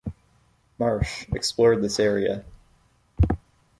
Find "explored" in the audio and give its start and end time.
1.31-1.83